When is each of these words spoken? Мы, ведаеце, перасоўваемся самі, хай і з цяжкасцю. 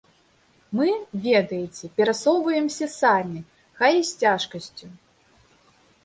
Мы, 0.77 0.87
ведаеце, 1.25 1.85
перасоўваемся 1.99 2.87
самі, 2.93 3.39
хай 3.81 3.93
і 3.99 4.03
з 4.13 4.17
цяжкасцю. 4.23 4.87